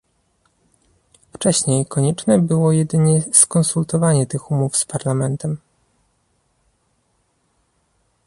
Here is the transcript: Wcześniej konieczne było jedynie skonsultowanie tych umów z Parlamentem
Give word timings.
Wcześniej 1.33 1.85
konieczne 1.85 2.39
było 2.39 2.71
jedynie 2.71 3.21
skonsultowanie 3.33 4.25
tych 4.27 4.51
umów 4.51 4.77
z 4.77 4.85
Parlamentem 4.85 5.57